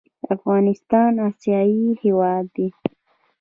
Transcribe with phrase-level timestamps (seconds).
[0.35, 2.67] افغانستان اسیایي هېواد دی.